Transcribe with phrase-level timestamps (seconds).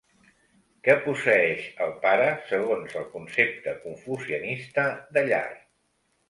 [0.85, 4.87] Què posseeix el pare segons el concepte confucianista
[5.19, 5.45] de llar?